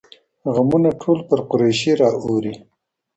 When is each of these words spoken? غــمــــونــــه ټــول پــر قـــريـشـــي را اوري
غــمــــونــــه 0.53 0.91
ټــول 1.01 1.19
پــر 1.27 1.39
قـــريـشـــي 1.49 1.91
را 1.99 2.09
اوري 2.19 2.53